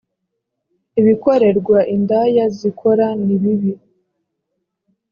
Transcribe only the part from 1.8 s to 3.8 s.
indaya zikora ni bibi